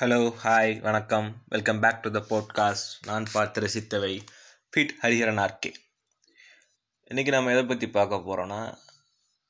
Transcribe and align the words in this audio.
Hello 0.00 0.32
hi 0.42 0.80
வணக்கம். 0.80 1.42
Welcome 1.48 1.80
back 1.80 2.02
to 2.02 2.10
the 2.10 2.20
podcast 2.28 3.06
நான் 3.06 3.26
பார்த்து 3.32 3.60
ரசித்தவை 3.60 4.22
ஃபிட் 4.70 4.92
ஹரிஹரன் 5.02 5.40
ஆர்கே 5.44 5.72
இன்றைக்கி 7.10 7.28
நம்ம 7.28 7.50
எதை 7.50 7.64
பற்றி 7.64 7.88
பார்க்க 7.88 8.16
போகிறோன்னா 8.16 8.78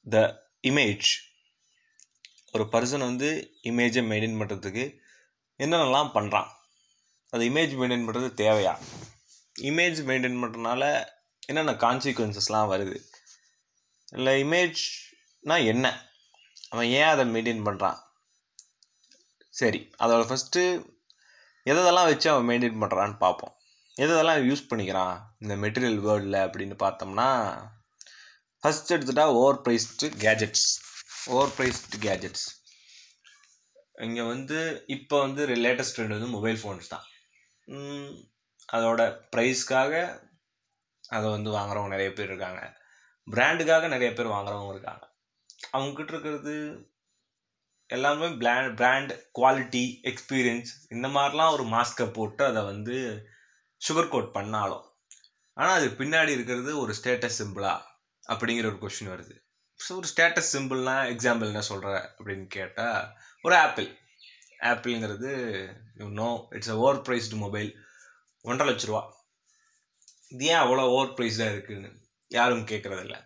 த 0.06 0.45
இமேஜ் 0.62 1.08
ஒரு 2.53 2.69
பர்சன் 2.72 2.98
வந்து 2.98 3.50
இமேஜை 3.62 4.04
மெயின்டைன் 4.11 4.38
பண்ணுறதுக்கு 4.40 4.98
என்னென்னலாம் 5.58 6.11
பண்ணுறான் 6.15 6.49
அது 7.30 7.51
இமேஜ் 7.51 7.76
மெயின்டைன் 7.80 8.08
பண்ணுறது 8.08 8.30
தேவையா? 8.42 8.74
இமேஜ் 9.60 10.01
மெயின்டைன் 10.10 10.40
பண்ணுறதுனால 10.42 11.08
என்னென்ன 11.46 11.72
கான்சிக்வன்சஸ்லாம் 11.72 12.72
வருது? 12.74 12.99
இல்லை 14.12 14.44
இமேஜ்னால் 14.44 15.65
என்ன? 15.65 16.09
அவன் 16.69 16.87
ஏன் 16.87 17.10
அதை 17.12 17.27
மெயின்டைன் 17.27 17.66
பண்ணுறான் 17.66 18.06
சரி 19.59 19.80
அதோட 20.02 20.23
ஃபஸ்ட்டு 20.29 20.62
எதெல்லாம் 21.66 22.09
வச்சு 22.10 22.28
அவன் 22.32 22.48
மெயின்டைன் 22.48 22.80
பண்ணுறான்னு 22.82 23.16
பார்ப்போம். 23.24 23.55
எதெல்லாம் 23.96 24.42
யூஸ் 24.48 24.69
பண்ணிக்கிறான் 24.70 25.16
இந்த 25.42 25.55
மெட்டீரியல் 25.62 25.98
வேர்ல்டில் 26.06 26.38
அப்படின்னு 26.45 26.77
பார்த்தோம்னா 26.84 27.28
ஃபஸ்ட் 28.62 28.92
எடுத்துட்டா 28.96 29.24
over 29.41 29.59
priced 29.66 30.06
gadgets 30.24 30.68
over 31.34 31.52
priced 31.56 31.98
gadgets 32.06 32.46
இங்கே 34.06 34.24
வந்து 34.32 34.59
இப்போ 34.96 35.16
வந்து 35.24 35.42
லேட்டஸ்ட் 35.65 35.96
ட்ரெண்ட் 35.96 36.16
வந்து 36.16 36.34
மொபைல் 36.34 36.59
ஃபோன்ஸ் 36.62 36.90
தான். 36.93 37.06
அதோட 38.68 39.02
ப்ரைஸ்க்காக 39.34 39.93
அதை 41.16 41.27
வந்து 41.34 41.51
வாங்குறவங்க 41.56 41.95
நிறைய 41.95 42.10
பேர் 42.12 42.30
இருக்காங்க. 42.30 42.60
பிராண்டுக்காக 43.27 43.88
நிறைய 43.95 44.10
பேர் 44.18 44.34
வாங்குறவங்க 44.34 44.73
இருக்காங்க. 44.74 45.04
அவங்கக்கிட்ட 45.74 46.12
இருக்கிறது 46.15 46.54
எல்லாமே 47.91 48.27
பிராண்ட் 48.41 48.73
பிராண்ட் 48.77 49.12
குவாலிட்டி 49.38 49.84
எக்ஸ்பீரியன்ஸ் 50.10 50.70
இந்த 50.88 51.06
மாதிரிலாம் 51.09 51.55
ஒரு 51.56 51.65
மாஸ்க்கை 51.74 52.06
போட்டு 52.12 52.42
அதை 52.45 52.62
வந்து 52.62 52.96
சுகர் 53.80 54.10
கோட் 54.10 54.35
பண்ணாலும். 54.37 54.85
ஆனால் 55.57 55.76
அது 55.79 55.88
பின்னாடி 56.01 56.30
இருக்கிறது 56.37 56.71
ஒரு 56.82 56.93
ஸ்டேட்டஸ் 56.99 57.38
சிம்பிளா 57.40 57.74
அப்படிங்கிற 58.24 58.66
ஒரு 58.66 58.79
கொஷின் 58.82 59.12
வருது. 59.15 59.35
ஸோ 59.80 59.90
ஒரு 60.01 60.09
ஸ்டேட்டஸ் 60.12 60.52
சிம்பிள்னா 60.57 60.96
எக்ஸாம்பிள் 61.12 61.51
என்ன 61.52 61.62
சொல்கிற 61.62 61.90
அப்படின்னு 62.10 62.46
கேட்டால் 62.57 63.01
ஒரு 63.45 63.54
Apple 63.57 63.88
ஆப்பிள்ங்கிறது 64.71 65.31
no 66.21 66.29
it's 66.57 66.73
a 66.75 66.77
overpriced 67.09 67.39
mobile 67.45 67.71
ஒன்றரை 68.45 68.67
லட்ச 68.69 68.87
ரூபா. 68.87 69.03
இது 70.33 70.45
ஏன் 70.53 70.62
அவ்வளோ 70.65 70.84
ஓவர் 70.97 71.15
ப்ரைஸ்டாக 71.19 71.55
இருக்குதுன்னு 71.55 71.91
யாரும் 72.31 72.69
கேட்குறதில்ல. 72.73 73.17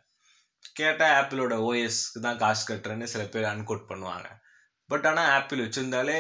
கேட்டால் 0.73 1.15
ஆப்பிளோட 1.19 1.55
ஓஎஸ்க்கு 1.69 2.21
தான் 2.21 2.41
காசு 2.43 2.63
கட்டுறேன்னு 2.69 3.13
சில 3.15 3.23
பேர் 3.25 3.53
அன்கோட் 3.53 3.89
பண்ணுவாங்க. 3.91 4.29
பட் 4.93 5.07
ஆனால் 5.07 5.31
Apple 5.31 5.65
வச்சுருந்தாலே 5.65 6.19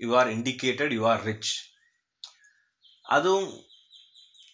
you 0.00 0.10
are 0.16 0.28
indicated 0.28 0.92
you 0.92 1.02
are 1.08 1.24
rich 1.24 1.52
அதுவும் 3.06 3.50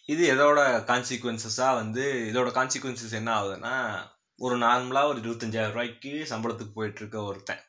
இது 0.09 0.23
எதோட 0.35 0.59
கான்சிக்வன்சஸாக 0.89 1.75
வந்து 1.75 2.03
இதோட 2.31 2.49
கான்சிக்வன்சஸ் 2.57 3.15
என்ன 3.15 3.29
ஆகுதுன்னா 3.37 3.73
ஒரு 4.39 4.55
நார்மலாக 4.57 5.05
ஒரு 5.05 5.19
இருபத்தஞ்சாயிரம் 5.19 5.69
ரூபாய்க்கு 5.69 6.11
சம்பளத்துக்கு 6.29 6.73
போயிட்டுருக்க 6.75 7.17
ஒருத்தன். 7.23 7.63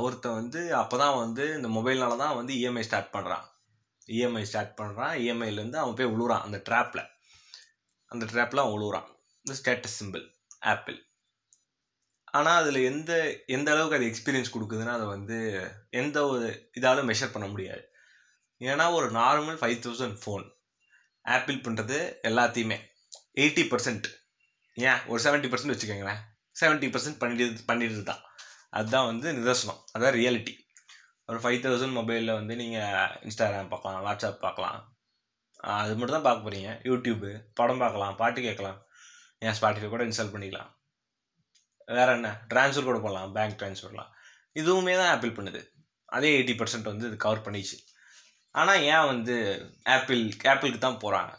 ஒருத்தன் 0.00 0.32
வந்து 0.32 0.60
அப்போ 0.74 0.96
தான் 0.98 1.16
வந்து 1.16 1.44
இந்த 1.54 1.68
மொபைல்னால 1.68 2.16
தான் 2.16 2.36
வந்து 2.36 2.52
இஎம்ஐ 2.54 2.80
ஸ்டார்ட் 2.80 3.12
பண்ணுறான் 3.12 3.44
இஎம்ஐ 4.08 4.42
ஸ்டார்ட் 4.42 4.78
பண்ணுறான் 4.80 5.14
இஎம்ஐலேருந்து 5.22 5.80
அவன் 5.82 5.94
போய் 5.94 6.12
விழுறான் 6.14 6.44
அந்த 6.46 6.58
ட்ராப்பில் 6.68 7.04
அந்த 8.10 8.24
ட்ராப்பில் 8.32 8.62
அவன் 8.62 8.74
விழுவுறான் 8.76 9.08
இந்த 9.44 9.54
ஸ்டேட்டஸ் 9.60 9.98
சிம்பிள் 10.00 10.24
ஆப்பிள் 10.66 10.98
ஆனால் 12.34 12.58
அதில் 12.62 12.86
எந்த 12.90 13.12
எந்த 13.56 13.68
அளவுக்கு 13.72 13.96
அது 13.98 14.06
எக்ஸ்பீரியன்ஸ் 14.10 14.52
கொடுக்குதுன்னா 14.54 14.92
அதை 14.98 15.06
வந்து 15.14 15.38
எந்த 16.00 16.18
ஒரு 16.32 16.46
இதாலும் 16.78 17.08
மெஷர் 17.10 17.34
பண்ண 17.34 17.46
முடியாது. 17.54 17.82
ஏன்னா 18.60 18.84
ஒரு 18.98 19.08
normal 19.18 19.58
five 19.60 19.82
thousand 19.86 20.18
phone 20.22 20.44
Apple 21.24 21.58
பண்ணுறது 21.66 21.98
எல்லாத்தையுமே 22.28 22.78
எயிட்டி 23.42 23.64
பர்சன்ட் 23.72 24.06
ஏன்? 24.76 25.00
ஒரு 25.10 25.20
செவன்ட்டி 25.26 25.50
பர்சன்ட் 25.52 25.74
வச்சுக்கோங்களேன். 25.74 26.20
செவன்ட்டி 26.60 26.88
பர்சன்ட் 26.94 27.20
பண்ணிட்டு 27.22 27.64
பண்ணிட்டு 27.70 28.04
தான் 28.10 28.22
அதுதான் 28.78 29.08
வந்து 29.10 29.28
நிதர்சனம். 29.38 29.80
அதான் 29.94 30.16
ரியாலிட்டி 30.20 30.54
ஒரு 31.28 31.38
ஃபைவ் 31.42 31.62
தௌசண்ட் 31.64 31.96
மொபைலில் 31.98 32.38
வந்து 32.38 32.54
நீங்கள் 32.62 33.10
இன்ஸ்டாகிராம் 33.26 33.72
பார்க்கலாம் 33.72 34.04
வாட்ஸ்அப் 34.06 34.44
பார்க்கலாம். 34.46 34.78
அது 35.80 35.92
மட்டும் 35.96 36.16
தான் 36.16 36.26
பார்க்க 36.28 36.46
போகிறீங்க 36.46 36.70
யூடியூப்பு 36.88 37.30
படம் 37.58 37.82
பார்க்கலாம் 37.82 38.16
பாட்டு 38.20 38.40
கேட்கலாம். 38.46 38.78
ஏன்? 39.44 39.56
ஸ்பாட்டிஃபை 39.58 39.90
கூட 39.92 40.04
இன்ஸ்டால் 40.08 40.32
பண்ணிக்கலாம். 40.34 40.70
வேற 41.98 42.08
என்ன? 42.16 42.28
ட்ரான்ஸ்ஃபர் 42.50 42.88
கூட 42.88 42.98
பண்ணலாம் 43.04 43.32
பேங்க் 43.36 43.58
ட்ரான்ஸ்ஃபர்லாம் 43.60 44.10
இதுவுமே 44.60 44.94
தான் 45.00 45.12
ஆப்பிள் 45.14 45.36
பண்ணுது. 45.38 45.60
அதே 46.16 46.30
எயிட்டி 46.36 46.54
பர்சன்ட் 46.60 46.90
வந்து 46.92 47.06
இது 47.10 47.16
கவர் 47.24 47.44
பண்ணிச்சு. 47.46 47.78
ஆனால் 48.54 48.82
ஏன் 48.94 49.08
வந்து 49.12 49.34
ஆப்பிள் 49.96 50.22
ஆப்பிளுக்கு 50.52 50.80
தான் 50.86 51.02
போகிறாங்க 51.04 51.32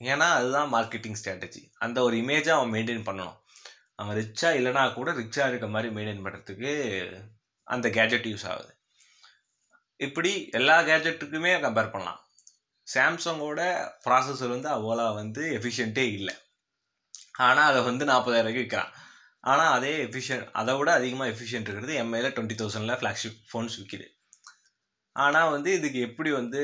ஏன்னா 0.00 0.26
அதுதான் 0.38 0.72
மார்க்கெட்டிங் 0.74 1.18
ஸ்ட்ராட்டஜி 1.20 1.62
அந்த 1.84 1.98
ஒரு 2.06 2.14
இமேஜை 2.22 2.52
அவன் 2.56 2.72
மெயின்டைன் 2.74 3.06
பண்ணணும். 3.08 3.36
அவன் 4.00 4.16
ரிச்சா 4.20 4.48
இல்லைனா 4.58 4.82
கூட 4.96 5.10
ரிச்சாக 5.20 5.50
இருக்க 5.50 5.66
மாதிரி 5.74 5.88
மெயின்டைன் 5.96 6.24
பண்ணுறதுக்கு 6.24 6.72
அந்த 7.68 7.86
கேஜெட் 7.96 8.28
யூஸ் 8.30 8.46
ஆகுது. 8.52 8.72
இப்படி 10.00 10.32
எல்லா 10.58 10.76
கேஜெட்டுக்குமே 10.88 11.52
கம்பேர் 11.64 11.92
பண்ணலாம். 11.94 12.20
சாம்சங்கோட 12.86 13.60
ப்ராசஸர் 14.04 14.54
வந்து 14.54 14.68
அவ்வளோ 14.76 15.06
வந்து 15.20 15.42
எஃபிஷியண்ட்டே 15.58 16.04
இல்லை. 16.18 16.34
ஆனால் 17.46 17.68
அதை 17.70 17.80
வந்து 17.88 18.04
நாற்பதாயிரூவாய்க்கு 18.10 18.64
விற்கிறான். 18.64 18.92
ஆனால் 19.52 19.72
அதே 19.76 19.92
எஃபிஷியன்ட் 20.06 20.46
அதை 20.60 20.72
விட 20.78 20.90
அதிகமாக 21.00 21.32
எஃபிஷியன்ட் 21.32 21.68
இருக்கிறது 21.68 21.94
எம்ஐயில் 22.02 22.34
டுவெண்ட்டி 22.36 22.56
தௌசண்டில் 22.60 22.98
ஃப்ளாக்ஷிப் 23.00 23.40
ஃபோன்ஸ் 23.50 23.76
விற்கிது 23.80 24.06
ஆனால் 25.16 25.52
வந்து 25.56 25.70
இதுக்கு 25.78 25.98
எப்படி 26.08 26.30
வந்து 26.40 26.62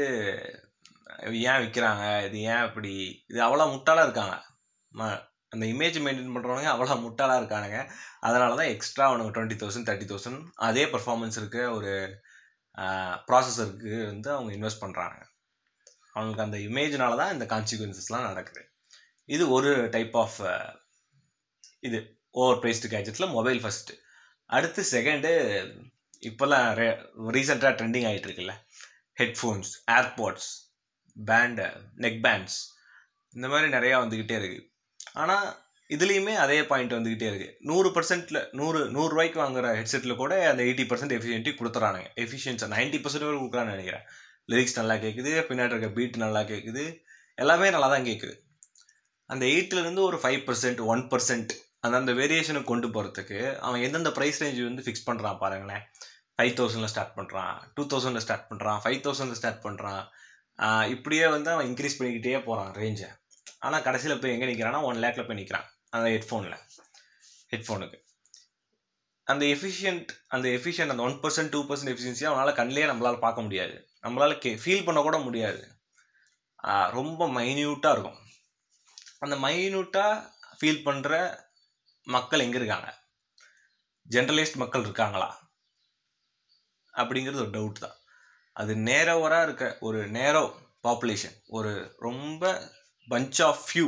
ஏன் 1.50 1.60
விற்கிறாங்க 1.62 2.04
இது 2.26 2.38
ஏன் 2.53 2.65
இப்படி 2.69 2.92
இது 3.31 3.38
அவ்வளோ 3.47 3.66
முட்டாளாக 3.75 4.06
இருக்காங்க. 4.06 4.34
ம 4.94 5.09
அந்த 5.54 5.65
இமேஜ் 5.75 5.98
மெயின்டைன் 6.04 6.34
பண்ணுறவங்க 6.34 6.69
அவ்வளோ 6.72 6.94
முட்டாளாக 7.04 7.41
இருக்கானுங்க. 7.41 7.78
அதனால 8.26 8.56
தான் 8.60 8.71
எக்ஸ்ட்ரா 8.75 9.04
அவனுக்கு 9.10 9.34
டுவெண்ட்டி 9.37 9.59
தௌசண்ட் 9.62 9.87
தேர்ட்டி 9.88 10.09
தௌசண்ட் 10.12 10.41
அதே 10.69 10.84
பர்ஃபார்மன்ஸ் 10.94 11.38
இருக்க 11.41 11.59
ஒரு 11.76 11.92
ப்ராசஸருக்கு 13.28 13.92
வந்து 14.12 14.28
அவங்க 14.37 14.50
இன்வெஸ்ட் 14.59 14.82
பண்ணுறாங்க 14.84 15.19
அவங்களுக்கு 16.15 16.47
அந்த 16.47 16.59
இமேஜினால 16.69 17.19
தான் 17.22 17.34
இந்த 17.37 17.47
கான்சிக்வன்சஸ்லாம் 17.53 18.28
நடக்குது. 18.31 18.62
இது 19.28 19.44
ஒரு 19.56 19.71
டைப் 19.97 20.16
ஆஃப் 20.25 20.38
இது. 21.88 22.00
ஓவர் 22.34 22.60
பிரைஸ்டு 22.62 22.91
கேஜெட்டில் 22.94 23.32
மொபைல் 23.37 23.60
ஃபஸ்ட்டு 23.62 23.97
அடுத்து 24.50 24.82
செகண்டு 24.93 25.31
இப்போல்லாம் 26.28 26.66
ரே 26.81 26.88
ரீசெண்டாக 27.37 27.72
ட்ரெண்டிங் 27.78 28.06
ஆகிட்டு 28.09 28.28
இருக்குல்ல. 28.28 28.54
Headphones 29.19 29.70
AirPods 29.97 30.50
band 31.16 31.66
neck 32.04 32.21
pants 32.26 32.59
இந்த 33.34 33.47
மாதிரி 33.53 33.69
நிறையா 33.76 33.97
வந்துக்கிட்டே 34.03 34.37
இருக்குது 34.41 34.69
ஆனால் 35.21 35.48
இதுலேயுமே 35.91 36.34
அதே 36.42 36.59
பாயிண்ட் 36.71 36.97
வந்துக்கிட்டே 36.97 37.28
இருக்குது 37.31 37.54
நூறு 37.71 37.88
பர்சன்ட்டில் 37.97 38.41
நூறு 38.59 38.81
நூறுரூவாய்க்கு 38.94 39.41
வாங்குற 39.42 39.72
ஹெட்செட்டில் 39.78 40.21
கூட 40.22 40.34
அந்த 40.50 40.62
எயிட்டி 40.66 40.84
பர்சன்ட் 40.91 41.15
எஃபிஷியன்ட்டி 41.16 41.53
கொடுத்துறானுங்க. 41.59 42.09
எஃபிஷியன்ஸை 42.25 42.69
நைன்ட்டி 42.75 43.00
பர்சன்ட் 43.04 43.26
வரை 43.26 43.37
கொடுக்குறான்னு 43.38 43.75
நினைக்கிறேன். 43.76 44.06
லிரிக்ஸ் 44.53 44.78
நல்லா 44.78 44.94
கேட்குது 45.04 45.32
பின்னாடி 45.48 45.75
இருக்க 45.75 45.91
பீட் 45.98 46.16
நல்லா 46.25 46.41
கேட்குது 46.53 46.84
எல்லாமே 47.38 47.69
நல்லா 47.75 47.88
தான் 47.94 48.09
கேட்குது 48.09 48.34
அந்த 49.31 49.44
எயிட்டிலேருந்து 49.53 50.03
ஒரு 50.09 50.16
ஃபைவ் 50.22 50.41
பர்சன்ட் 50.48 50.81
ஒன் 50.92 51.04
பர்சன்ட் 51.12 51.53
அந்த 51.84 51.94
அந்த 52.00 52.12
வேரியேஷனை 52.20 52.60
கொண்டு 52.70 52.88
போகிறதுக்கு 52.94 53.38
அவன் 53.66 53.84
எந்தெந்த 53.87 54.10
ப்ரைஸ் 54.19 54.41
ரேஞ்ச் 54.43 54.60
வந்து 54.69 54.84
ஃபிக்ஸ் 54.87 55.09
பண்ணுறான் 55.09 55.41
பாருங்களேன். 55.43 55.84
ஃபைவ் 56.37 56.53
தௌசண்டில் 56.59 56.93
ஸ்டார்ட் 56.93 57.16
பண்ணுறான் 57.19 57.56
டூ 57.75 57.82
தௌசண்டில் 57.93 58.25
ஸ்டார்ட் 58.26 58.47
பண்ணுறான் 58.50 58.78
ஃபைவ் 58.84 59.00
தௌசண்டில் 59.06 59.38
ஸ்டார்ட் 59.41 59.65
பண்ணுறான் 59.66 60.03
இப்படியே 60.94 61.26
வந்து 61.34 61.50
அவன் 61.54 61.69
இன்க்ரீஸ் 61.71 61.98
பண்ணிக்கிட்டே 61.98 62.38
போகிறான் 62.48 62.72
ரேஞ்சை 62.81 63.10
ஆனால் 63.66 63.84
கடைசியில் 63.88 64.21
போய் 64.22 64.34
எங்கே 64.37 64.48
நிற்கிறான்னா 64.50 64.81
ஒன் 64.91 65.03
லேக்கில் 65.04 65.28
போய் 65.28 65.41
நிற்கிறான் 65.41 65.66
அந்த 65.97 66.06
ஹெட்ஃபோனில் 66.15 66.56
ஹெட்ஃபோனுக்கு 67.53 67.98
அந்த 69.26 69.44
எஃபிஷியன்ட் 69.54 70.10
அந்த 70.34 70.47
எஃபிஷியன்ட் 70.56 70.92
அந்த 70.94 71.04
ஒன் 71.09 71.19
பர்சன்ட் 71.25 71.53
டூ 71.54 71.60
பர்சன்ட் 71.69 71.92
எஃபிஷியன்சியை 71.92 72.28
அவனால் 72.31 72.59
கண்ணிலே 72.60 72.87
நம்மளால் 72.91 73.22
பார்க்க 73.24 73.45
முடியாது. 73.47 73.74
நம்மளால் 74.04 74.41
கே 74.45 74.51
ஃபீல் 74.62 74.84
பண்ண 74.86 75.01
கூட 75.07 75.16
முடியாது. 75.27 75.62
ரொம்ப 76.98 77.28
மைன்யூட்டாக 77.39 77.95
இருக்கும். 77.95 78.18
அந்த 79.24 79.36
மைன்யூட்டாக 79.45 80.15
ஃபீல் 80.59 80.84
பண்ணுற 80.89 81.12
மக்கள் 82.07 82.41
எங்கே 82.41 82.59
இருக்காங்க? 82.59 82.89
ஜென்ரலிஸ்ட் 84.10 84.57
மக்கள் 84.57 84.83
இருக்காங்களா? 84.83 85.51
அப்படிங்கிறது 86.95 87.43
ஒரு 87.45 87.51
டவுட் 87.51 87.78
தான். 87.78 87.97
அது 88.53 88.75
நேரோவராக 88.75 89.43
இருக்க 89.43 89.77
ஒரு 89.81 90.07
நேரோ 90.10 90.43
பாப்புலேஷன் 90.84 91.37
ஒரு 91.49 91.97
ரொம்ப 91.99 92.43
பஞ்ச் 93.09 93.43
ஆஃப் 93.43 93.63
ஃபியூ 93.69 93.87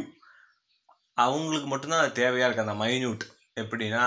அவங்களுக்கு 1.14 1.69
மட்டும்தான் 1.69 2.00
அது 2.00 2.12
தேவையாக 2.22 2.46
இருக்குது 2.49 2.66
அந்த 2.69 2.76
மைன்யூட் 2.84 3.25
எப்படின்னா 3.56 4.05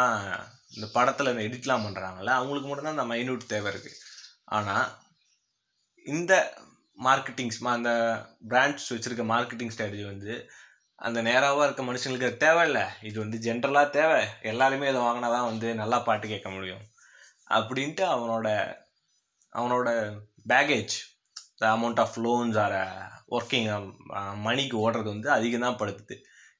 இந்த 0.70 0.88
படத்தில் 0.94 1.32
இந்த 1.32 1.44
எடிட்லாம் 1.44 1.86
பண்ணுறாங்கல்ல 1.86 2.32
அவங்களுக்கு 2.32 2.70
மட்டும்தான் 2.70 2.98
அந்த 2.98 3.14
மைன்யூட் 3.14 3.46
தேவை 3.48 3.72
இருக்குது 3.72 4.00
ஆனால் 4.46 4.88
இந்த 6.06 6.34
மார்க்கெட்டிங்ஸ் 6.98 7.60
அந்த 7.64 7.92
பிராண்ட்ஸ் 8.48 8.94
வச்சுருக்க 8.94 9.26
மார்க்கெட்டிங் 9.34 9.74
ஸ்ட்ராட்டஜி 9.76 10.06
வந்து 10.06 10.34
அந்த 11.06 11.20
நேராவாக 11.22 11.66
இருக்க 11.66 11.82
மனுஷங்களுக்கு 11.84 12.30
அது 12.30 12.44
தேவையில்ல. 12.46 12.80
இது 13.02 13.18
வந்து 13.24 13.38
ஜென்ரலாக 13.48 13.90
தேவை. 13.98 14.22
எல்லாருமே 14.52 14.90
இதை 14.92 15.02
வாங்கினா 15.02 15.30
தான் 15.36 15.50
வந்து 15.52 15.68
நல்லா 15.82 16.00
பாட்டு 16.08 16.28
கேட்க 16.28 16.50
முடியும். 16.50 16.84
அப்படின்ட்டு 17.58 18.04
அவனோட 18.14 18.48
அவனோட 19.54 19.90
package 20.52 20.96
the 21.62 21.64
amount 21.76 22.02
of 22.04 22.18
loans 22.26 22.58
or 22.64 22.80
working 23.38 23.70
மணிக்கு 24.48 24.76
ஓடுறது 24.84 25.10
வந்து 25.14 25.30
அதிகம் 25.38 25.66
தான் 25.68 25.80
படுத்துது. 25.82 26.16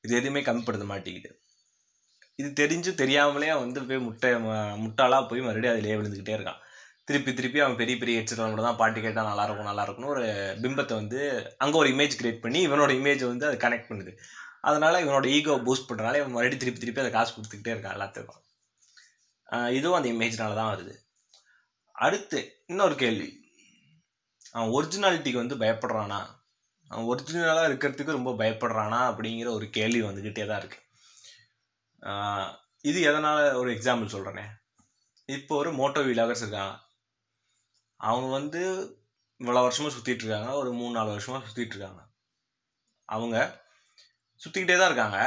இது 0.06 0.14
எதுவுமே 0.20 0.42
கம்மிப்படுத்த 0.50 0.86
மாட்டேங்குது. 0.94 1.30
இது 2.42 2.50
தெரிஞ்சு 2.62 2.92
தெரியாமலே 3.02 3.54
வந்து 3.64 3.80
போய் 3.90 4.06
முட்டை 4.08 4.30
முட்டாளாக 4.84 5.24
போய் 5.30 5.46
மறுபடியும் 5.48 5.76
அதிலே 5.76 5.96
விழுந்துக்கிட்டே 6.00 6.36
இருக்கான். 6.38 6.62
திருப்பி 7.08 7.32
திருப்பி 7.34 7.60
அவன் 7.64 7.78
பெரிய 7.82 7.96
பெரிய 8.00 8.20
ஹெட்செட்டில் 8.20 8.50
மட்டும் 8.50 8.68
தான் 8.68 8.80
பாட்டு 8.82 9.00
கேட்டால் 9.04 9.30
நல்லாயிருக்கும் 9.30 9.70
நல்லாயிருக்கும்னு 9.70 10.12
ஒரு 10.14 10.26
பிம்பத்தை 10.64 10.96
வந்து 11.02 11.20
அங்கே 11.64 11.78
ஒரு 11.82 11.90
இமேஜ் 11.94 12.18
கிரியேட் 12.20 12.44
பண்ணி 12.46 12.60
இவனோட 12.68 12.92
இமேஜ் 13.00 13.24
வந்து 13.32 13.48
அது 13.50 13.58
கனெக்ட் 13.66 13.90
பண்ணுது. 13.92 14.12
அதனால் 14.70 15.02
இவனோட 15.04 15.26
ஈகோ 15.36 15.54
பூஸ்ட் 15.68 15.88
பண்ணுறனால 15.90 16.20
இவன் 16.22 16.36
மறுபடியும் 16.36 16.62
திருப்பி 16.64 16.82
திருப்பி 16.82 17.02
அதை 17.04 17.12
காசு 17.18 17.32
கொடுத்துக்கிட்டே 17.36 17.74
இருக்கான் 17.74 17.96
எல்லாத்துக்கும். 17.98 18.42
இதுவும் 19.78 19.98
அந்த 19.98 20.10
இமேஜ்னால 20.16 20.58
தான் 20.60 20.72
வருது. 20.74 20.94
அடுத்து 22.06 22.40
இன்னொரு 22.72 22.96
கேள்வி. 23.04 23.30
அவன் 24.56 24.74
ஒரிஜினாலிட்டிக்கு 24.78 25.42
வந்து 25.44 25.58
பயப்படுறானா? 25.64 26.20
அவன் 26.92 27.08
ஒரிஜினலாக 27.12 27.70
இருக்கிறதுக்கு 27.70 28.18
ரொம்ப 28.18 28.34
பயப்படுறானா 28.42 29.00
அப்படிங்கிற 29.12 29.50
ஒரு 29.60 29.66
கேள்வி 29.78 30.02
வந்துக்கிட்டே 30.08 30.46
தான் 30.50 30.62
இருக்கு. 30.64 30.82
இது 32.90 33.00
எதனால் 33.12 33.42
ஒரு 33.62 33.70
எக்ஸாம்பிள் 33.76 34.14
சொல்கிறேனே 34.16 34.46
இப்போ 35.30 35.54
ஒரு 35.62 35.72
மோட்டோ 35.80 36.02
விலாகர்ஸ் 36.10 36.44
இருக்கான். 36.44 36.76
அவங்க 37.98 38.32
வந்து 38.32 38.62
இவ்வளோ 39.40 39.62
வருஷமாக 39.62 39.96
சுற்றிட்டு 39.96 40.24
இருக்காங்க. 40.24 40.52
ஒரு 40.54 40.74
மூணு 40.74 40.94
நாலு 40.94 41.10
வருஷமாக 41.10 41.46
சுற்றிட்டு 41.46 41.76
இருக்காங்க. 41.76 42.02
அவங்க 43.06 43.62
சுற்றிக்கிட்டே 44.42 44.78
தான் 44.78 44.90
இருக்காங்க. 44.92 45.20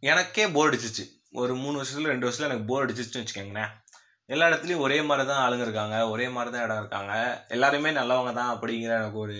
எனக்கே 0.00 0.48
போர் 0.48 0.74
அடிச்சிச்சு. 0.74 1.04
ஒரு 1.30 1.54
மூணு 1.54 1.82
வருஷத்துல 1.82 2.04
ரெண்டு 2.04 2.30
வருஷத்துல 2.30 2.48
எனக்கு 2.50 2.64
போர் 2.64 2.86
அடிச்சிச்சுன்னு 2.86 3.24
வச்சுக்கோங்களேன். 3.24 3.72
எல்லா 4.26 4.48
இடத்துலையும் 4.48 4.78
ஒரே 4.78 5.02
மாதிரி 5.02 5.28
தான் 5.28 5.42
ஆளுங்க 5.42 5.60
இருக்காங்க. 5.60 6.10
ஒரே 6.10 6.28
மாதிரி 6.28 6.56
தான் 6.56 6.64
இடம் 6.64 6.78
இருக்காங்க. 6.78 7.44
எல்லாருமே 7.48 7.90
நல்லவங்க 7.90 8.32
தான் 8.32 8.52
அப்படிங்கிற 8.56 8.92
எனக்கு 8.98 9.18
ஒரு 9.18 9.36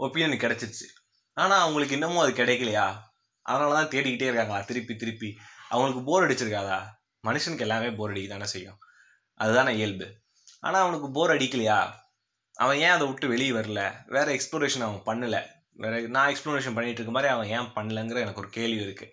ஒப்பீனியன் 0.00 0.42
கிடச்சிருச்சு 0.44 0.86
ஆனால் 1.32 1.60
அவங்களுக்கு 1.60 1.94
இன்னமும் 1.94 2.18
அது 2.18 2.32
கிடைக்கலையா? 2.32 2.86
அதனால 3.42 3.74
தான் 3.74 3.88
தேடிக்கிட்டே 3.88 4.28
இருக்காங்களா? 4.28 4.60
திருப்பி 4.60 4.96
திருப்பி. 4.96 5.36
அவங்களுக்கு 5.68 6.02
போர் 6.04 6.26
அடிச்சிருக்காதா? 6.26 6.78
மனுஷனுக்கு 7.26 7.58
எல்லாமே 7.58 7.90
போர் 7.90 8.10
அடிக்க 8.10 8.28
தானே 8.28 8.44
செய்யும். 8.44 8.78
அதுதானே 9.34 9.74
இயல்பு. 9.76 10.06
ஆனால் 10.64 10.82
அவனுக்கு 10.84 11.08
போர் 11.16 11.34
அடிக்கலையா? 11.36 11.78
அவன் 12.54 12.78
ஏன் 12.84 12.94
அதை 12.94 13.04
விட்டு 13.06 13.26
வெளியே 13.28 13.52
வரல? 13.58 13.80
வேறு 14.14 14.30
எக்ஸ்ப்ளோரேஷன் 14.36 14.86
அவன் 14.86 15.06
பண்ணலை. 15.08 15.40
வேற 15.82 15.94
நான் 16.14 16.30
எக்ஸ்ப்ளோரேஷன் 16.32 16.76
பண்ணிகிட்டு 16.76 17.00
இருக்க 17.00 17.12
மாதிரி 17.16 17.32
அவன் 17.34 17.50
ஏன் 17.56 17.72
பண்ணலங்கிற 17.76 18.18
எனக்கு 18.24 18.42
ஒரு 18.44 18.50
கேள்வி 18.56 18.80
இருக்குது 18.86 19.12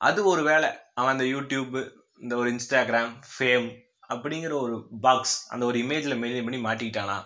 அது 0.00 0.20
ஒரு 0.24 0.42
வேலை 0.42 0.68
அவன் 0.98 1.12
அந்த 1.14 1.26
யூடியூப்பு 1.34 1.80
இந்த 2.22 2.34
ஒரு 2.36 2.48
இன்ஸ்டாகிராம் 2.54 3.12
ஃபேம் 3.32 3.68
அப்படிங்கிற 4.08 4.54
ஒரு 4.64 4.76
பாக்ஸ் 5.00 5.36
அந்த 5.52 5.64
ஒரு 5.66 5.76
இமேஜில் 5.84 6.20
மெயின்டைன் 6.22 6.46
பண்ணி 6.48 6.60
மாட்டிக்கிட்டானா? 6.66 7.18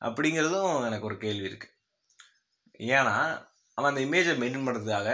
அப்படிங்கிறதும் 0.00 0.70
எனக்கு 0.88 1.08
ஒரு 1.10 1.16
கேள்வி 1.24 1.46
இருக்குது 1.50 1.74
ஏன்னா 2.94 3.16
அவன் 3.78 3.90
அந்த 3.90 4.02
இமேஜை 4.06 4.34
மெயின்டைன் 4.42 4.66
பண்ணுறதுக்காக 4.66 5.10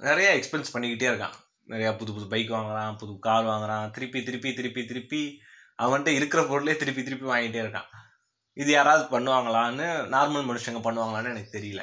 நிறையா 0.00 0.30
எக்ஸ்பென்ஸ் 0.38 0.72
பண்ணிக்கிட்டே 0.74 1.08
இருக்கான். 1.12 1.36
நிறையா 1.72 1.90
புது 1.98 2.10
புது 2.12 2.26
பைக் 2.32 2.54
வாங்குறான் 2.56 2.96
புது 3.00 3.12
கார் 3.26 3.50
வாங்குறான் 3.50 3.86
திருப்பி 3.90 4.20
திருப்பி 4.22 4.50
திருப்பி 4.54 4.82
திருப்பி 4.90 5.22
அவன்கிட்ட 5.78 6.10
இருக்கிற 6.18 6.40
பொருளே 6.50 6.74
திருப்பி 6.80 7.02
திருப்பி 7.02 7.26
வாங்கிட்டே 7.30 7.60
இருக்கான். 7.64 7.88
இது 8.56 8.70
யாராவது 8.72 9.04
பண்ணுவாங்களான்னு 9.14 9.86
நார்மல் 10.14 10.48
மனுஷங்க 10.50 10.80
பண்ணுவாங்களான்னு 10.86 11.32
எனக்கு 11.34 11.56
தெரியல. 11.58 11.82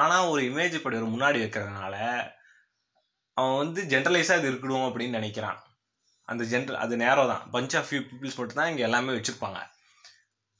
ஆனால் 0.00 0.28
ஒரு 0.32 0.40
இமேஜ் 0.50 0.76
இப்படி 0.78 0.98
ஒரு 1.00 1.08
முன்னாடி 1.14 1.38
வைக்கிறதுனால 1.42 1.94
அவன் 3.36 3.60
வந்து 3.62 3.80
ஜென்ரலைஸாக 3.92 4.40
இது 4.40 4.50
இருக்கணும் 4.52 4.86
அப்படின்னு 4.88 5.18
நினைக்கிறான். 5.20 5.58
அந்த 6.28 6.42
ஜென்ரல் 6.52 6.82
அது 6.84 6.94
நேரம் 7.04 7.30
தான். 7.32 7.44
பஞ்ச் 7.54 7.74
ஆஃப் 7.78 7.86
ஃபியூ 7.88 8.00
பீப்புள்ஸ் 8.08 8.38
மட்டும் 8.38 8.60
தான் 8.60 8.70
இங்கே 8.72 8.84
எல்லாமே 8.88 9.14
வச்சுருப்பாங்க. 9.16 9.60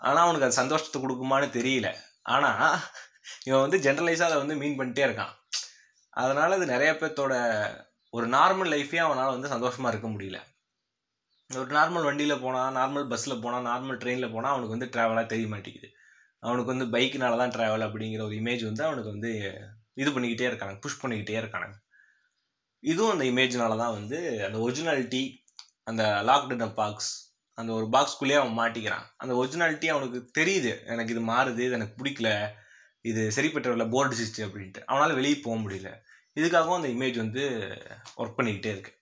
ஆனால் 0.01 0.25
அவனுக்கு 0.25 0.47
அது 0.47 0.61
சந்தோஷத்தை 0.63 0.99
கொடுக்குமான்னு 1.03 1.49
தெரியல. 1.59 1.89
ஆனால் 2.35 2.79
இவன் 3.49 3.65
வந்து 3.65 3.79
ஜென்ரலைஸாக 3.87 4.29
அதை 4.31 4.39
வந்து 4.43 4.57
மீன் 4.63 4.79
பண்ணிட்டே 4.81 5.05
இருக்கான். 5.09 5.35
அதனால் 6.23 6.57
அது 6.59 6.67
நிறைய 6.75 6.93
பேர்த்தோட 7.01 7.35
ஒரு 8.17 8.27
நார்மல் 8.37 8.73
லைஃபே 8.75 9.01
அவனால் 9.07 9.35
வந்து 9.35 9.53
சந்தோஷமாக 9.55 9.93
இருக்க 9.93 10.09
முடியல. 10.15 10.39
ஒரு 11.51 11.71
நார்மல் 11.77 12.07
வண்டியில் 12.07 12.43
போனால் 12.43 12.75
நார்மல் 12.79 13.07
பஸ்ஸில் 13.11 13.41
போனால் 13.45 13.65
நார்மல் 13.69 13.99
ட்ரெயினில் 14.03 14.33
போனால் 14.35 14.53
அவனுக்கு 14.53 14.75
வந்து 14.77 14.89
ட்ராவலாக 14.95 15.27
தெரிய 15.33 15.47
மாட்டேங்குது. 15.53 15.89
அவனுக்கு 16.43 16.73
வந்து 16.73 16.87
பைக்கினால 16.95 17.39
தான் 17.41 17.55
ட்ராவல் 17.57 17.85
அப்படிங்கிற 17.87 18.21
ஒரு 18.29 18.37
இமேஜ் 18.41 18.63
வந்து 18.69 18.83
அவனுக்கு 18.89 19.11
வந்து 19.15 19.31
இது 20.03 20.11
பண்ணிக்கிட்டே 20.15 20.47
இருக்காங்க 20.51 20.75
புஷ் 20.85 21.01
பண்ணிக்கிட்டே 21.03 21.37
இருக்கானுங்க. 21.41 21.77
இதுவும் 22.83 23.15
அந்த 23.15 23.25
இமேஜ்னால 23.33 23.79
தான் 23.83 23.97
வந்து 23.99 24.19
அந்த 24.47 24.59
ஒரிஜினாலிட்டி 24.67 25.23
அந்த 25.91 26.05
லாக்டு 26.29 26.69
பாக்ஸ் 26.81 27.11
அந்த 27.59 27.71
ஒரு 27.79 27.87
பாக்ஸ்குள்ளேயே 27.95 28.39
அவன் 28.41 28.59
மாட்டிக்கிறான். 28.61 29.05
அந்த 29.23 29.33
ஒரிஜினாலிட்டி 29.41 29.89
அவனுக்கு 29.95 30.19
தெரியுது 30.39 30.73
எனக்கு 30.93 31.13
இது 31.15 31.23
மாறுது 31.33 31.61
இது 31.67 31.77
எனக்கு 31.79 31.99
பிடிக்கல 32.01 32.31
இது 33.11 33.23
சரிப்பட்டவில்ல 33.37 33.85
போர் 33.95 34.07
அடிச்சிச்சு 34.07 34.43
அப்படின்ட்டு. 34.47 34.81
அவனால் 34.91 35.19
வெளியே 35.19 35.37
போக 35.47 35.57
முடியல. 35.65 35.91
இதுக்காகவும் 36.37 36.79
அந்த 36.79 36.91
இமேஜ் 36.97 37.19
வந்து 37.25 37.43
ஒர்க் 38.21 38.39
பண்ணிக்கிட்டே 38.39 38.73
இருக்கு. 38.77 38.93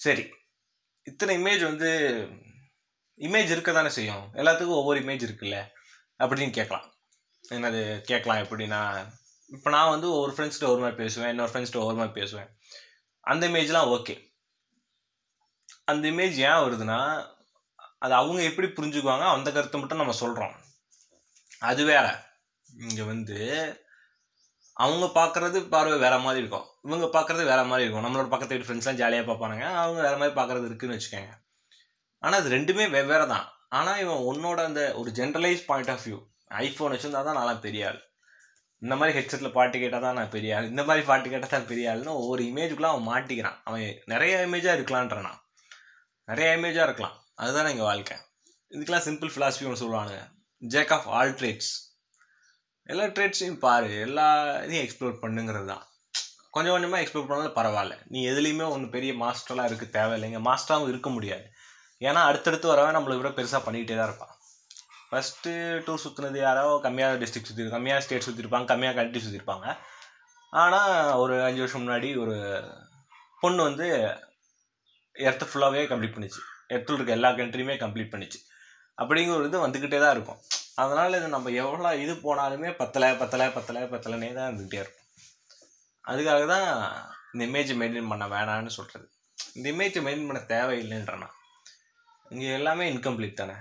சரி 0.00 0.24
இத்தனை 1.06 1.32
இமேஜ் 1.36 1.62
வந்து 1.62 1.90
இமேஜ் 3.20 3.50
இருக்க 3.50 3.72
தானே 3.72 3.88
செய்யும். 3.88 4.24
எல்லாத்துக்கும் 4.34 4.80
ஒவ்வொரு 4.80 4.98
இமேஜ் 5.00 5.24
இருக்குல்ல. 5.26 5.58
அப்படின்னு 6.18 6.50
கேட்கலாம். 6.50 6.86
என்னது 7.50 7.80
கேட்கலாம் 8.00 8.42
எப்படின்னா 8.44 8.80
இப்போ 9.50 9.70
நான் 9.70 9.90
வந்து 9.90 10.08
ஒரு 10.12 10.32
ஃப்ரெண்ட்ஸ்கிட்ட 10.32 10.68
ஒரு 10.68 10.80
மாதிரி 10.80 10.96
பேசுவேன் 10.96 11.28
இன்னொரு 11.28 11.52
ஃப்ரெண்ட்ஸ்கிட்ட 11.52 11.88
ஒரு 11.88 11.96
மாதிரி 11.96 12.14
பேசுவேன். 12.20 12.48
அந்த 13.24 13.48
இமேஜ்லாம் 13.48 13.90
ஓகே 13.96 14.14
அந்த 15.84 16.04
இமேஜ் 16.10 16.36
ஏன் 16.48 16.62
வருதுன்னா 16.64 17.00
அது 17.98 18.14
அவங்க 18.14 18.40
எப்படி 18.42 18.68
புரிஞ்சுக்குவாங்க 18.68 19.26
அந்த 19.36 19.48
கருத்தை 19.52 19.80
மட்டும் 19.80 19.98
நம்ம 19.98 20.16
சொல்கிறோம் 20.22 20.54
அது 21.58 21.84
வேற. 21.84 22.06
இங்கே 22.70 23.02
வந்து 23.02 23.38
அவங்க 24.76 25.06
பார்க்குறது 25.20 25.58
பார்வை 25.74 25.98
வேற 25.98 26.18
மாதிரி 26.18 26.40
இருக்கும். 26.42 26.66
இவங்க 26.82 27.06
பார்க்குறது 27.16 27.44
வேற 27.44 27.64
மாதிரி 27.64 27.84
இருக்கும். 27.84 28.06
நம்மளோட 28.06 28.28
பக்கத்து 28.28 28.54
வீட்டு 28.54 28.74
ஃப்ரெண்ட்ஸ்லாம் 28.74 29.00
ஜாலியாக 29.00 29.32
பார்ப்பானுங்க. 29.32 29.66
அவங்க 29.82 30.00
வேற 30.02 30.16
மாதிரி 30.16 30.36
பார்க்குறது 30.40 30.64
இருக்குன்னு 30.64 30.96
வச்சுக்கோங்க. 30.96 31.32
ஆனால் 32.18 32.40
அது 32.40 32.56
ரெண்டுமே 32.56 32.90
வெவ்வேறு 32.90 33.26
தான். 33.26 33.46
ஆனால் 33.68 33.98
இவன் 33.98 34.26
உன்னோட 34.30 34.64
அந்த 34.64 34.94
ஒரு 34.94 35.10
generalize 35.10 35.62
point 35.66 35.90
of 35.90 36.04
view 36.06 36.18
iPhone 36.48 36.92
வச்சுருந்தா 36.94 37.22
தான் 37.24 37.38
நான்லாம் 37.38 37.60
பெரிய 37.60 37.86
ஆள். 37.88 38.00
இந்த 38.78 38.96
மாதிரி 38.96 39.18
ஹெட்செட்டில் 39.18 39.52
பாட்டு 39.52 39.78
கேட்டால் 39.78 40.00
தான் 40.00 40.14
நான் 40.14 40.30
பெரிய 40.30 40.56
ஆள். 40.56 40.68
இந்த 40.68 40.82
மாதிரி 40.84 41.06
பாட்டு 41.06 41.30
கேட்டால் 41.30 41.50
தான் 41.50 41.66
பெரிய 41.66 41.92
ஆள்னு 41.92 42.18
ஒவ்வொரு 42.20 42.42
இமேஜுக்குலாம் 42.42 42.94
அவன் 42.94 43.08
மாட்டிக்கிறான். 43.12 43.58
அவன் 43.64 44.02
நிறைய 44.04 44.46
இமேஜாக 44.46 44.76
இருக்கலான்றான். 44.78 45.40
நிறைய 46.24 46.56
இமேஜாக 46.56 46.86
இருக்கலாம். 46.88 47.16
அதுதான் 47.34 47.66
எங்கள் 47.66 47.84
வாழ்க்கை. 47.84 48.16
இதுக்கெல்லாம் 48.70 49.06
சிம்பிள் 49.08 49.32
ஃபிலாசபி 49.34 49.66
ஒன்று 49.68 49.82
சொல்லுவானுங்க. 49.82 50.22
ஜேக் 50.62 50.92
ஆஃப் 50.92 51.08
ஆல் 51.08 51.32
ட்ரேட்ஸ் 51.32 51.72
எல்லா 52.92 53.04
ட்ரேட்ஸையும் 53.16 53.60
பாரு. 53.66 53.90
எல்லா 54.06 54.26
இதையும் 54.64 54.84
எக்ஸ்ப்ளோர் 54.86 55.20
பண்ணுங்கிறது 55.22 55.68
தான் 55.72 55.84
கொஞ்சம் 56.54 56.74
கொஞ்சமாக 56.74 57.02
எக்ஸ்ப்ளோர் 57.02 57.28
பண்ணாலும் 57.28 57.56
பரவாயில்ல. 57.58 57.94
நீ 58.12 58.18
எதுலேயுமே 58.32 58.66
ஒன்று 58.74 58.88
பெரிய 58.96 59.12
மாஸ்டர்லாம் 59.22 59.68
இருக்க 59.70 59.86
தேவையில்லைங்க 59.98 60.40
மாஸ்டராகவும் 60.48 60.90
இருக்க 60.92 61.08
முடியாது. 61.16 61.46
ஏன்னா 62.00 62.20
அடுத்தடுத்து 62.28 62.72
வரவன் 62.72 62.96
நம்மளை 62.96 63.16
விட 63.18 63.30
பெருசாக 63.38 63.62
பண்ணிக்கிட்டே 63.66 63.96
தான் 63.98 64.08
இருப்பான். 64.10 64.32
ஃபஸ்ட்டு 65.10 65.52
டூர் 65.86 66.02
சுற்றுனது 66.04 66.38
யாரோ 66.46 66.64
கம்மியாக 66.86 67.18
டிஸ்ட்ரிக் 67.20 67.48
சுற்றி 67.48 67.66
கம்மியாக 67.74 68.02
ஸ்டேட் 68.04 68.26
சுற்றிருப்பாங்க 68.26 68.68
கம்மியாக 68.72 68.96
கண்ட்ரி 69.00 69.20
சுற்றிருப்பாங்க 69.24 69.66
ஆனால் 70.62 70.92
ஒரு 71.22 71.34
அஞ்சு 71.46 71.62
வருஷம் 71.62 71.82
முன்னாடி 71.84 72.08
ஒரு 72.22 72.34
பொண்ணு 73.42 73.60
வந்து 73.68 73.86
எர்த்து 75.16 75.46
ஃபுல்லாகவே 75.50 75.82
கம்ப்ளீட் 75.90 76.16
பண்ணிச்சு. 76.16 76.40
எர்த்தில் 76.74 76.96
இருக்க 76.98 77.12
எல்லா 77.18 77.30
கண்ட்ரியுமே 77.40 77.74
கம்ப்ளீட் 77.82 78.12
பண்ணிச்சு. 78.14 78.38
அப்படிங்கிற 79.00 79.34
ஒரு 79.38 79.48
இது 79.50 79.64
வந்துக்கிட்டே 79.64 79.98
தான் 80.04 80.14
இருக்கும். 80.16 80.40
அதனால் 80.82 81.16
இது 81.18 81.28
நம்ம 81.34 81.50
எவ்வளோ 81.62 81.90
இது 82.04 82.12
போனாலுமே 82.26 82.70
பத்தலை 82.80 83.08
பத்தலை 83.20 83.46
பத்தலை 83.56 83.82
பத்தலைனே 83.92 84.30
தான் 84.38 84.48
இருந்துக்கிட்டே 84.48 84.80
இருக்கும். 84.84 85.04
அதுக்காக 86.10 86.42
தான் 86.54 86.66
இந்த 87.32 87.42
இமேஜை 87.50 87.74
மெயின்டைன் 87.80 88.10
பண்ண 88.12 88.24
வேணான்னு 88.34 88.72
சொல்கிறது 88.78 89.06
இந்த 89.56 89.66
இமேஜை 89.74 90.00
மெயின்டைன் 90.06 90.30
பண்ண 90.30 90.42
தேவையில்லைன்றனா 90.54 91.28
இங்கே 92.34 92.48
எல்லாமே 92.58 92.84
இன்கம்ப்ளீட் 92.92 93.40
தானே? 93.40 93.56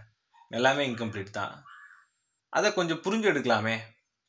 எல்லாமே 0.58 0.84
இன்கம்ப்ளீட் 0.90 1.38
தான். 1.40 1.54
அதை 2.58 2.68
கொஞ்சம் 2.78 3.02
புரிஞ்சு 3.06 3.28
எடுக்கலாமே 3.32 3.76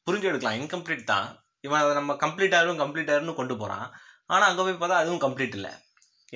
புரிஞ்சு 0.07 0.27
எடுக்கலாம் 0.31 0.59
இன்கம்ப்ளீட் 0.61 1.11
தான். 1.13 1.29
இவன் 1.67 1.81
அதை 1.83 1.93
நம்ம 1.99 2.15
கம்ப்ளீட் 2.25 2.57
ஆகிடும் 2.57 2.81
கம்ப்ளீட் 2.83 3.11
ஆகிடும்னு 3.13 3.39
கொண்டு 3.41 3.55
போகிறான் 3.61 3.87
ஆனால் 4.33 4.49
அங்கே 4.49 4.63
போய் 4.67 4.81
பார்த்தா 4.83 5.01
அதுவும் 5.03 5.23
கம்ப்ளீட் 5.25 5.57
இல்லை. 5.59 5.73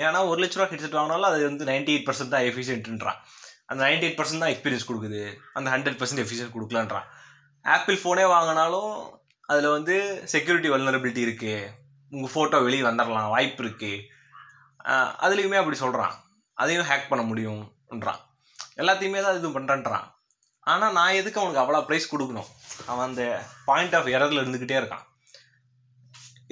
ஏன்னா 0.05 0.19
ஒரு 0.31 0.39
லட்ச 0.43 0.59
ரூபா 0.59 0.69
ஹெட்செட் 0.73 0.97
வாங்கினாலும் 0.99 1.29
அது 1.31 1.39
வந்து 1.49 1.65
நைன்டி 1.71 1.93
எயிட் 1.95 2.07
பர்சன்ட் 2.09 2.35
தான் 2.35 2.47
எஃபிஷியன்ட்ன்றான் 2.51 3.21
அந்த 3.71 3.81
நைன்டி 3.85 4.07
எயிட் 4.07 4.19
பர்சன்ட் 4.21 4.43
தான் 4.45 4.53
எக்ஸ்பீரியன்ஸ் 4.53 4.89
கொடுக்குது. 4.91 5.23
அந்த 5.59 5.69
ஹண்ட்ரட் 5.75 5.99
பர்சன்ட் 6.01 6.23
எஃபிஷியன்ஸ் 6.25 6.55
கொடுக்கலான்றான் 6.55 7.09
ஆப்பிள் 7.65 7.99
ஃபோனே 8.03 8.25
வாங்கினாலும் 8.37 8.93
அதில் 9.51 9.75
வந்து 9.77 9.95
செக்யூரிட்டி 10.33 10.69
வல்னரபிலிட்டி 10.75 11.23
இருக்குது 11.27 11.69
உங்கள் 12.13 12.33
ஃபோட்டோ 12.33 12.59
வெளியே 12.67 12.85
வந்துடலாம் 12.89 13.33
வாய்ப்பு 13.35 13.63
இருக்குது 13.65 14.07
அதுலேயுமே 15.25 15.61
அப்படி 15.61 15.79
சொல்கிறான் 15.85 16.15
அதையும் 16.63 16.89
ஹேக் 16.91 17.11
பண்ண 17.11 17.23
முடியும்ன்றான் 17.31 18.21
எல்லாத்தையுமே 18.81 19.21
தான் 19.25 19.39
இது 19.39 19.49
பண்ணுறான்றான் 19.59 20.07
ஆனால் 20.71 20.97
நான் 20.99 21.19
எதுக்கு 21.21 21.41
அவனுக்கு 21.41 21.63
அவ்வளோ 21.63 21.81
ப்ரைஸ் 21.89 22.11
கொடுக்கணும்? 22.13 22.49
அவன் 22.91 23.07
அந்த 23.09 23.23
பாயிண்ட் 23.69 23.95
ஆஃப் 23.99 24.11
எரரில் 24.15 24.43
இருந்துக்கிட்டே 24.43 24.77
இருக்கான். 24.81 25.05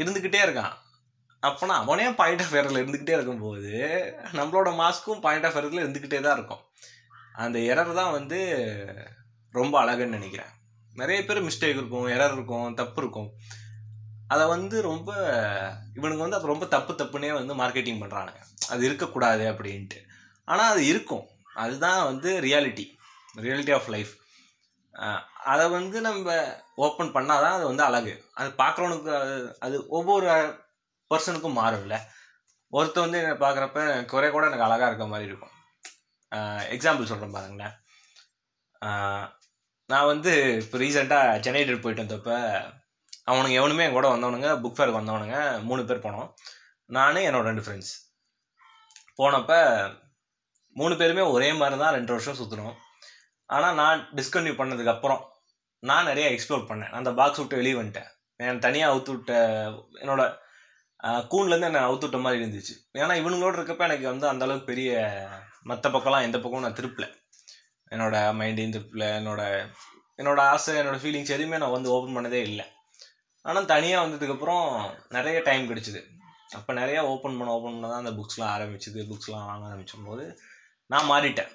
இருந்துக்கிட்டே 0.01 0.41
இருக்கான். 0.47 0.73
அப்போனா 1.43 1.75
அவனே 1.83 2.07
பாயிண்ட் 2.21 2.43
ஆஃப் 2.45 2.55
எரரில் 2.59 2.81
இருந்துக்கிட்டே 2.83 3.17
இருக்கும்போது 3.17 3.73
நம்மளோட 4.39 4.71
மாஸ்க்கும் 4.81 5.23
பாயிண்ட் 5.27 5.47
ஆஃப் 5.49 5.59
எரரில் 5.61 5.85
இருந்துக்கிட்டே 5.85 6.21
தான் 6.27 6.37
இருக்கும். 6.39 6.63
அந்த 7.45 7.59
எரர் 7.73 7.93
தான் 8.01 8.15
வந்து 8.19 8.39
ரொம்ப 9.55 9.75
அழகுன்னு 9.83 10.17
நினைக்கிறேன். 10.19 10.53
நிறைய 10.95 11.19
பேர் 11.25 11.47
மிஸ்டேக் 11.49 11.79
இருக்கும் 11.81 12.07
எரர் 12.15 12.35
இருக்கும் 12.37 12.77
தப்பு 12.81 12.99
இருக்கும். 13.03 13.29
அதை 14.33 14.45
வந்து 14.55 14.77
ரொம்ப 14.91 15.11
இவனுக்கு 15.99 16.25
வந்து 16.25 16.39
அது 16.39 16.53
ரொம்ப 16.53 16.67
தப்பு 16.75 16.93
தப்புன்னே 17.01 17.31
வந்து 17.39 17.55
மார்க்கெட்டிங் 17.61 18.01
பண்ணுறானுங்க 18.03 18.41
அது 18.73 18.83
இருக்கக்கூடாது 18.89 19.45
அப்படின்ட்டு. 19.53 20.01
ஆனால் 20.49 20.71
அது 20.73 20.83
இருக்கும். 20.93 21.25
அதுதான் 21.65 22.01
வந்து 22.11 22.31
ரியாலிட்டி 22.47 22.85
ரியாலிட்டி 23.45 23.73
ஆஃப் 23.77 23.91
லைஃப் 23.95 24.13
அதை 25.53 25.65
வந்து 25.77 25.99
நம்ம 26.07 26.35
ஓப்பன் 26.87 27.13
பண்ணால் 27.17 27.43
தான் 27.45 27.57
அது 27.57 27.65
வந்து 27.71 27.85
அழகு. 27.89 28.15
அது 28.39 28.49
பார்க்குறவனுக்கு 28.63 29.13
அது 29.23 29.37
அது 29.67 29.77
ஒவ்வொரு 29.99 30.27
பர்சனுக்கும் 31.11 31.59
மாறும்ல. 31.61 31.97
ஒருத்தர் 32.73 33.05
வந்து 33.07 33.21
என்னை 33.21 33.37
பார்க்குறப்ப 33.45 33.85
குறை 34.13 34.29
கூட 34.31 34.45
எனக்கு 34.49 34.67
அழகாக 34.67 34.91
இருக்க 34.91 35.07
மாதிரி 35.13 35.29
இருக்கும். 35.31 35.55
எக்ஸாம்பிள் 36.75 37.11
சொல்கிறேன் 37.11 37.37
பாருங்களேன் 37.37 37.77
நான் 39.93 40.11
வந்து 40.13 40.33
இப்போ 40.63 40.79
ரீசெண்டாக 40.83 41.39
சென்னை 41.45 41.63
ட்ரிப் 41.69 41.85
போயிட்டு 41.85 42.05
வந்தப்போ 42.05 42.37
அவனுங்க 43.31 43.57
எவனுமே 43.61 43.85
என் 43.85 43.97
கூட 43.97 44.09
வந்தவனுங்க 44.13 44.51
புக் 44.65 44.77
ஃபேருக்கு 44.77 45.01
வந்தவனுங்க 45.01 45.39
மூணு 45.69 45.83
பேர் 45.89 46.05
போனோம். 46.05 46.29
நான் 46.97 47.25
என்னோட 47.29 47.47
ரெண்டு 47.51 47.65
ஃப்ரெண்ட்ஸ் 47.65 47.95
போனப்போ 49.21 49.59
மூணு 50.77 50.95
பேருமே 51.01 51.25
ஒரே 51.35 51.49
மாதிரி 51.61 51.77
தான் 51.81 51.97
ரெண்டு 51.99 52.13
வருஷம் 52.15 52.39
சுற்றினோம் 52.41 52.77
ஆனால் 53.51 53.79
நான் 53.81 54.01
டிஸ்கன்டினியூ 54.19 54.55
பண்ணதுக்கப்புறம் 54.59 55.23
நான் 55.89 56.09
நிறைய 56.11 56.27
எக்ஸ்ப்ளோர் 56.35 56.69
பண்ணேன். 56.69 56.95
அந்த 56.99 57.11
பாக்ஸ் 57.19 57.41
விட்டு 57.41 57.61
வெளியே 57.61 57.77
வந்துட்டேன். 57.79 58.09
என் 58.47 58.63
தனியாக 58.67 58.93
அவுத்து 58.93 59.11
விட்ட 59.15 59.33
என்னோட 60.03 60.23
கூண்லேருந்து 61.33 61.69
என்னை 61.71 61.83
அவுத்து 61.89 62.07
விட்ட 62.07 62.19
மாதிரி 62.25 62.43
இருந்துச்சு. 62.43 62.75
ஏன்னா 63.03 63.15
இவனுங்களோட 63.21 63.55
இருக்கப்ப 63.59 63.89
எனக்கு 63.89 64.07
வந்து 64.13 64.27
அந்தளவுக்கு 64.33 64.71
பெரிய 64.73 64.91
மற்ற 65.71 65.87
பக்கம்லாம் 65.95 66.27
எந்த 66.27 66.39
பக்கமும் 66.39 66.67
நான் 66.67 66.79
திருப்பல. 66.81 67.07
என்னோட 67.93 68.17
மைண்டையும் 68.41 68.75
திருப்பல. 68.77 69.05
என்னோட 69.21 69.43
என்னோட 70.21 70.41
ஆசை 70.53 70.73
என்னோட 70.81 70.97
ஃபீலிங்ஸ் 71.03 71.35
எதுவுமே 71.37 71.59
நான் 71.63 71.75
வந்து 71.77 71.93
ஓப்பன் 71.97 72.17
பண்ணதே 72.17 72.41
இல்லை. 72.51 72.65
ஆனால் 73.49 73.69
தனியாக 73.73 74.05
வந்ததுக்கப்புறம் 74.05 74.65
நிறைய 75.17 75.39
டைம் 75.49 75.69
கிடச்சிது. 75.71 76.01
அப்போ 76.59 76.73
நிறையா 76.81 77.01
ஓப்பன் 77.13 77.37
பண்ண 77.39 77.51
ஓப்பன் 77.57 77.75
பண்ண 77.77 77.89
தான் 77.93 78.03
அந்த 78.05 78.13
புக்ஸ்லாம் 78.19 78.53
ஆரம்பிச்சுது. 78.57 79.01
புக்ஸ்லாம் 79.11 79.47
வாங்க 79.51 79.67
ஆரம்பிச்சும் 79.71 80.09
போது 80.11 80.25
நான் 80.93 81.09
மாறிட்டேன். 81.13 81.53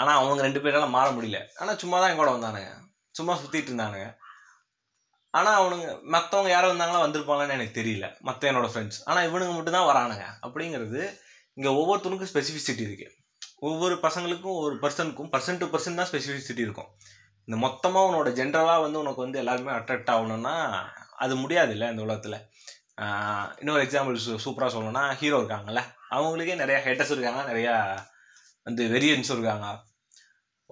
ஆனால் 0.00 0.18
அவங்க 0.18 0.42
ரெண்டு 0.46 0.60
பேரால் 0.64 0.94
மாற 0.96 1.06
முடியல. 1.16 1.38
ஆனால் 1.60 1.78
சும்மா 1.82 1.96
தான் 2.00 2.12
எங்கூட 2.12 2.32
வந்தானுங்க. 2.36 2.72
சும்மா 3.18 3.34
சுற்றிட்டு 3.42 3.70
இருந்தானுங்க. 3.70 4.08
ஆனால் 5.34 5.56
அவனுங்க 5.60 5.86
மற்றவங்க 6.14 6.50
யாரும் 6.54 6.72
வந்தாங்களா 6.72 7.04
வந்திருப்பாங்களான்னு 7.04 7.56
எனக்கு 7.58 7.78
தெரியல. 7.80 8.06
மற்ற 8.28 8.50
என்னோடய 8.50 8.72
ஃப்ரெண்ட்ஸ் 8.74 9.00
ஆனால் 9.08 9.26
இவனுங்க 9.28 9.54
மட்டும் 9.56 9.76
தான் 9.78 9.88
வரானுங்க. 9.90 10.26
அப்படிங்கிறது 10.46 11.00
இங்கே 11.58 11.70
ஒவ்வொருத்தனுக்கும் 11.80 12.30
ஸ்பெசிஃபிசிட்டி 12.32 12.82
இருக்குது 12.88 13.14
ஒவ்வொரு 13.66 13.94
பசங்களுக்கும் 14.06 14.58
ஒரு 14.64 14.74
பர்சனுக்கும் 14.82 15.30
பர்சன் 15.34 15.60
டு 15.60 15.66
பர்சன் 15.72 15.98
தான் 16.00 16.08
ஸ்பெசிஃபிசிட்டி 16.10 16.62
இருக்கும். 16.66 16.90
இந்த 17.48 17.56
மொத்தமாக 17.64 18.08
உன்னோட 18.08 18.30
ஜென்ரலாக 18.38 18.84
வந்து 18.84 19.00
உனக்கு 19.02 19.24
வந்து 19.24 19.40
எல்லாருமே 19.42 19.72
அட்ராக்ட் 19.78 20.12
ஆகணும்னா 20.14 20.54
அது 21.24 21.34
முடியாது 21.42 21.72
இல்லை 21.76 21.86
இந்த 21.92 22.02
உலகத்தில். 22.06 22.38
இன்னொரு 23.60 23.82
எக்ஸாம்பிள் 23.86 24.16
சூ 24.24 24.32
சூப்பராக 24.44 24.70
சொல்லணும்னா 24.74 25.02
ஹீரோ 25.20 25.36
இருக்காங்கல்ல. 25.40 25.82
அவங்களுக்கே 26.16 26.56
நிறையா 26.62 26.78
ஹேட்டர்ஸ் 26.86 27.14
இருக்காங்க 27.14 27.42
நிறையா 27.50 27.74
வந்து 28.66 28.82
வெரியன்ஸும் 28.94 29.36
இருக்காங்க. 29.36 29.68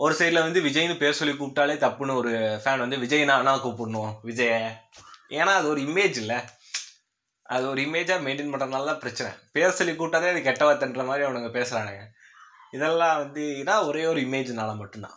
ஒரு 0.05 0.15
சைடில் 0.19 0.45
வந்து 0.47 0.61
விஜய்னு 0.67 0.95
பேர் 1.03 1.19
சொல்லி 1.19 1.35
கூப்பிட்டாலே 1.37 1.75
தப்புன்னு 1.85 2.19
ஒரு 2.21 2.33
ஃபேன் 2.63 2.83
வந்து 2.85 2.97
விஜய்னா 3.05 3.37
நான் 3.49 3.65
கூப்பிடணும் 3.67 4.13
விஜய. 4.29 4.55
ஏன்னா 5.39 5.53
அது 5.61 5.69
ஒரு 5.75 5.81
இமேஜ் 5.89 6.19
இல்லை. 6.23 6.39
அது 7.55 7.65
ஒரு 7.73 7.81
இமேஜாக 7.87 8.25
மெயின்டைன் 8.27 8.53
பண்ணுறதுனால 8.53 8.89
தான் 8.91 9.03
பிரச்சனை. 9.05 9.31
பேர் 9.57 9.79
சொல்லி 9.79 9.93
கூப்பிட்டாலே 9.95 10.33
அது 10.35 10.43
கெட்ட 10.49 10.63
வார்த்தைன்ற 10.69 11.05
மாதிரி 11.11 11.27
அவனுங்க 11.27 11.51
பேசுகிறானுங்க 11.59 12.05
இதெல்லாம் 12.73 13.19
வந்து 13.19 13.43
இதான் 13.63 13.87
ஒரே 13.87 14.07
ஒரு 14.07 14.21
இமேஜ்னால 14.21 14.77
மட்டும்தான். 14.77 15.17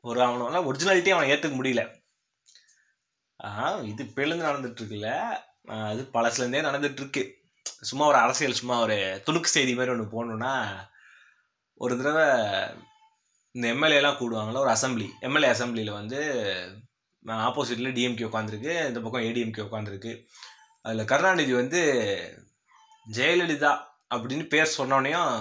ஒரு 0.00 0.20
அவனால 0.20 0.60
ஒரிஜினாலிட்டி 0.70 1.10
அவனை 1.14 1.30
ஏற்றுக்க 1.30 1.56
முடியல. 1.58 1.82
இது 3.90 4.02
இப்போலேருந்து 4.04 4.48
நடந்துட்டு 4.48 4.80
இருக்குல்ல 4.82 5.10
அது 5.88 6.02
பழசுலேருந்தே 6.14 6.60
நடந்துட்டு 6.68 7.00
இருக்கு 7.02 7.22
சும்மா 7.82 8.06
ஒரு 8.06 8.18
அரசியல் 8.18 8.52
சும்மா 8.52 8.80
ஒரு 8.80 8.96
துணுக்கு 9.26 9.46
செய்தி 9.46 9.74
மாதிரி 9.74 9.92
ஒன்று 9.92 10.12
போகணுன்னா 10.14 10.52
ஒரு 11.74 11.94
தடவை 11.98 12.26
இந்த 13.54 13.66
எம்எல்ஏலாம் 13.74 14.18
கூடுவாங்கள்ல 14.18 14.58
ஒரு 14.58 14.70
அசம்பிளி 14.70 15.06
எம்எல்ஏ 15.20 15.50
அசம்பிளியில் 15.50 15.98
வந்து 16.00 16.18
ஆப்போசிட்டில் 17.44 17.94
டிஎம்கே 17.94 18.28
உட்காந்துருக்கு 18.28 18.72
இந்த 18.88 19.00
பக்கம் 19.00 19.22
ஏடிஎம்கே 19.22 19.66
உட்காந்துருக்கு 19.66 20.12
அதில் 20.84 21.04
கருணாநிதி 21.04 21.52
வந்து 21.52 21.80
ஜெயலலிதா 23.06 23.72
அப்படின்னு 24.14 24.44
பேர் 24.48 24.76
சொன்னோடனையும் 24.78 25.32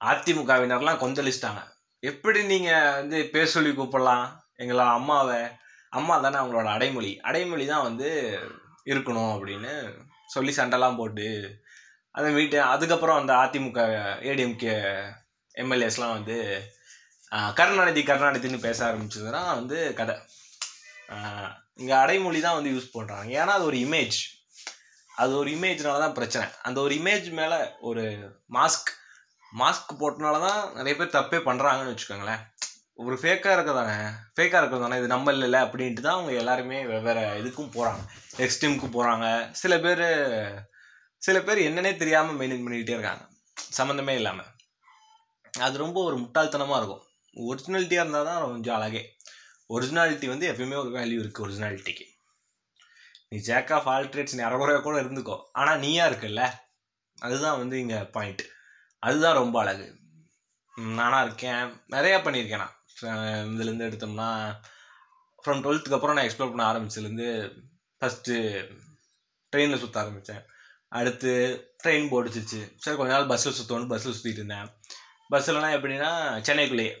அதிமுகவினர்லாம் 0.00 1.02
கொந்தளிச்சிட்டாங்க. 1.02 1.62
எப்படி 2.02 2.40
நீங்கள் 2.52 2.94
வந்து 3.00 3.18
பேர் 3.34 3.54
சொல்லி 3.54 3.70
கூப்பிடலாம்? 3.70 4.26
எங்களோட 4.62 4.90
அம்மாவை 4.98 5.40
அம்மா 5.98 6.14
தானே 6.24 6.36
அவங்களோட 6.40 6.68
அடைமொழி. 6.76 7.12
அடைமொழி 7.28 7.64
தான் 7.72 7.86
வந்து 7.88 8.08
இருக்கணும் 8.92 9.32
அப்படின்னு 9.34 9.72
சொல்லி 10.34 10.52
சண்டைலாம் 10.58 10.98
போட்டு 11.00 11.28
அதை 12.18 12.28
வீட்டு 12.38 12.58
அதுக்கப்புறம் 12.72 13.18
அந்த 13.20 13.32
அதிமுக 13.44 13.80
ஏடிஎம்கே 14.30 14.74
எம்எல்ஏஸ்லாம் 15.62 16.16
வந்து 16.18 16.36
கருணாநிதி 17.58 18.02
கருணாநிதினு 18.08 18.58
பேச 18.66 18.78
ஆரம்பிச்சதுன்னா 18.88 19.42
வந்து 19.58 19.78
கதை. 20.00 20.14
இங்கே 21.80 21.94
அடைமொழி 22.02 22.40
தான் 22.44 22.58
வந்து 22.58 22.72
யூஸ் 22.74 22.94
பண்ணுறாங்க 22.96 23.30
ஏன்னா 23.40 23.54
அது 23.58 23.66
ஒரு 23.70 23.78
இமேஜ் 23.86 24.18
அது 25.10 25.32
ஒரு 25.40 25.50
இமேஜ்னால 25.56 26.02
தான் 26.04 26.16
பிரச்சனை. 26.18 26.46
அந்த 26.66 26.78
ஒரு 26.84 26.94
இமேஜ் 27.00 27.26
மேலே 27.40 27.58
ஒரு 27.88 28.04
மாஸ்க் 28.56 28.90
மாஸ்க் 29.60 30.00
போட்டனால 30.00 30.36
தான் 30.46 30.60
நிறைய 30.78 30.94
பேர் 30.98 31.16
தப்பே 31.16 31.38
பண்ணுறாங்கன்னு 31.48 31.92
வச்சுக்கோங்களேன். 31.92 32.42
ஒரு 33.02 33.16
ஃபேக்காக 33.20 33.54
இருக்க 33.56 33.72
தானே 33.78 33.94
ஃபேக்காக 34.34 34.60
இருக்கிறது 34.60 34.84
தானே? 34.84 34.96
இது 35.00 35.08
நம்ம 35.12 35.32
இல்லைல்ல 35.34 35.58
அப்படின்ட்டு 35.66 36.04
தான் 36.06 36.16
அவங்க 36.16 36.32
எல்லாருமே 36.42 36.78
வெவ்வேறு 36.90 37.22
இதுக்கும் 37.40 37.74
போகிறாங்க 37.76 38.02
எக்ஸ்ட்ரீமுக்கு 38.44 38.88
போகிறாங்க 38.96 39.26
சில 39.60 39.72
பேர் 39.84 40.04
சில 41.26 41.36
பேர் 41.46 41.66
என்னன்னே 41.68 41.92
தெரியாமல் 42.02 42.38
மெயின்டைன் 42.40 42.64
பண்ணிக்கிட்டே 42.64 42.96
இருக்காங்க. 42.96 43.24
சம்மந்தமே 43.78 44.14
இல்லாமல் 44.20 44.50
அது 45.66 45.76
ரொம்ப 45.84 45.98
ஒரு 46.08 46.16
முட்டாள்தனமாக 46.22 46.78
இருக்கும். 46.80 47.04
ஒரிஜினாலிட்டியாக 47.36 48.04
இருந்தால் 48.04 48.28
தான் 48.30 48.40
கொஞ்சம் 48.54 48.76
அழகே. 48.78 49.02
ஒரிஜினாலிட்டி 49.74 50.26
வந்து 50.32 50.48
எப்பயுமே 50.50 50.76
ஒரு 50.82 50.90
வேல்யூ 50.98 51.20
இருக்குது 51.22 51.44
ஒரிஜினாலிட்டிக்கு 51.46 52.06
நீ 53.30 53.38
ஜேக் 53.48 53.70
ஆஃப் 53.76 53.88
ஆல்ட்ரேட்ஸ் 53.94 54.36
நீ 54.38 54.42
அறகுறையாக 54.48 54.82
கூட 54.86 54.96
இருந்துக்கோ. 55.02 55.36
ஆனால் 55.60 55.80
நீயா 55.84 56.04
இருக்குல்ல? 56.10 56.42
அதுதான் 57.26 57.58
வந்து 57.62 57.76
இங்கே 57.84 58.00
பாயிண்ட் 58.16 58.42
அதுதான் 59.04 59.34
ரொம்ப 59.34 59.60
அழகு. 59.60 59.98
நானாக 60.76 61.24
இருக்கேன். 61.24 61.82
நிறையா 61.98 62.18
பண்ணியிருக்கேன். 62.22 62.70
நான் 63.00 63.46
இதுலேருந்து 63.46 63.86
எடுத்தோம்னா 63.86 64.54
ஃப்ரம் 65.42 65.62
டுவெல்த்துக்கு 65.62 65.94
அப்புறம் 65.94 66.16
நான் 66.16 66.26
எக்ஸ்ப்ளோர் 66.26 66.56
பண்ண 66.56 66.72
ஆரம்பிச்சதுலேருந்து 66.72 67.58
ஃபஸ்ட்டு 68.00 68.36
ட்ரெயினில் 69.56 69.78
சுற்ற 69.78 70.00
ஆரம்பித்தேன் 70.00 70.42
அடுத்து 70.88 71.30
ட்ரெயின் 71.84 72.12
போடிச்சிச்சு 72.12 72.72
சரி 72.76 72.96
கொஞ்ச 72.96 73.12
நாள் 73.12 73.26
பஸ்ஸில் 73.26 73.52
சுற்றணும் 73.52 73.88
பஸ்ஸில் 73.88 74.12
சுற்றிட்டு 74.12 74.32
இருந்தேன். 74.32 74.70
பஸ்ஸில்னா 75.30 75.68
எப்படின்னா 75.76 76.10
சென்னைக்குள்ளேயே. 76.48 76.92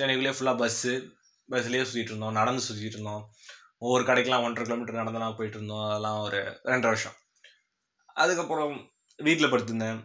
சென்னைக்குள்ளேயே 0.00 0.34
ஃபுல்லாக 0.34 0.60
பஸ்ஸு 0.62 1.10
பஸ்லேயே 1.50 1.86
சுற்றிட்டு 1.86 2.10
இருந்தோம். 2.10 2.32
நடந்து 2.32 2.62
சுற்றிட்டு 2.62 2.94
இருந்தோம். 2.94 3.30
ஒவ்வொரு 3.78 4.04
கடைக்கெலாம் 4.04 4.42
ஒன்றரை 4.42 4.64
கிலோமீட்டர் 4.64 4.94
நடந்தெல்லாம் 4.94 5.36
போயிட்டு 5.36 5.58
இருந்தோம். 5.58 5.88
அதெல்லாம் 5.88 6.20
ஒரு 6.20 6.60
ரெண்டரை 6.64 6.90
வருஷம். 6.92 7.12
அதுக்கப்புறம் 8.14 8.90
வீட்டில் 9.16 9.52
படுத்திருந்தேன். 9.52 10.00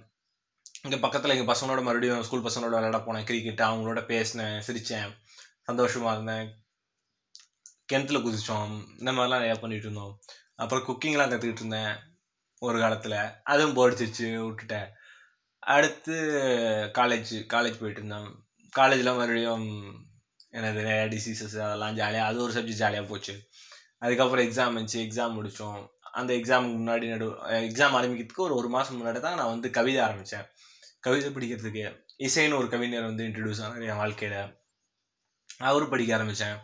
இங்கே 0.85 0.97
பக்கத்தில் 1.03 1.33
எங்கள் 1.33 1.49
பசங்களோட 1.51 1.81
மறுபடியும் 1.85 2.23
ஸ்கூல் 2.25 2.43
பசங்களோட 2.47 2.73
விளையாட 2.77 2.97
போனேன். 3.05 3.25
கிரிக்கெட் 3.29 3.61
அவங்களோட 3.67 4.01
பேசினேன் 4.09 4.57
சிரித்தேன் 4.65 5.13
சந்தோஷமாக 5.67 6.13
இருந்தேன். 6.15 6.47
கிணத்துல 7.85 8.19
குதித்தோம் 8.25 8.73
இந்த 8.99 9.11
மாதிரிலாம் 9.11 9.41
நிறையா 9.43 9.55
பண்ணிகிட்டு 9.61 9.87
இருந்தோம். 9.87 10.13
அப்புறம் 10.63 10.85
குக்கிங்லாம் 10.87 11.31
கற்றுக்கிட்டு 11.31 11.63
இருந்தேன் 11.63 11.95
ஒரு 12.61 12.77
காலத்தில். 12.83 13.17
அதுவும் 13.53 13.75
போடிச்சிச்சு 13.77 14.27
விட்டுட்டேன். 14.45 14.87
அடுத்து 15.75 16.15
காலேஜ் 16.99 17.33
காலேஜ் 17.53 17.81
போயிட்டு 17.81 18.01
இருந்தேன் 18.01 18.29
காலேஜில் 18.73 19.17
மறுபடியும் 19.19 19.67
எனது 20.57 20.79
நிறையா 20.89 21.07
டிசீசஸ் 21.15 21.57
அதெல்லாம் 21.65 21.97
ஜாலியாக 22.01 22.29
அது 22.29 22.43
ஒரு 22.45 22.55
சப்ஜெக்ட் 22.57 22.83
ஜாலியாக 22.83 23.09
போச்சு. 23.11 23.35
அதுக்கப்புறம் 24.03 24.45
எக்ஸாம் 24.47 24.71
இருந்துச்சு. 24.73 25.01
எக்ஸாம் 25.05 25.37
முடித்தோம் 25.39 25.81
அந்த 26.19 26.31
எக்ஸாமுக்கு 26.39 26.77
முன்னாடி 26.81 27.05
நடு 27.13 27.25
எக்ஸாம் 27.69 27.95
ஆரம்பிக்கிறதுக்கு 27.99 28.47
ஒரு 28.47 28.55
ஒரு 28.59 28.69
மாதம் 28.75 28.99
முன்னாடி 28.99 29.19
தான் 29.19 29.39
நான் 29.39 29.53
வந்து 29.53 29.69
கவிதை 29.77 29.99
ஆரம்பித்தேன் 30.03 30.45
கவிதை 31.05 31.29
படிக்கிறதுக்கு 31.31 31.83
இசைன்னு 32.25 32.59
ஒரு 32.59 32.67
கவிஞர் 32.69 33.09
வந்து 33.09 33.23
இன்ட்ரடியூஸ் 33.23 33.61
ஆனார் 33.65 33.89
என் 33.89 34.01
வாழ்க்கையில். 34.03 34.39
அவர் 35.69 35.91
படிக்க 35.91 36.15
ஆரம்பித்தேன் 36.15 36.57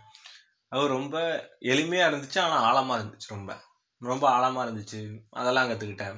அவர் 0.71 0.95
ரொம்ப 0.97 1.15
எளிமையாக 1.73 2.09
இருந்துச்சு 2.11 2.39
ஆனால் 2.39 2.65
ஆழமாக 2.67 2.97
இருந்துச்சு 2.99 3.27
ரொம்ப. 3.27 3.51
ரொம்ப 4.01 4.25
ஆழமாக 4.35 4.65
இருந்துச்சு. 4.67 5.01
அதெல்லாம் 5.29 5.69
கற்றுக்கிட்டேன் 5.69 6.17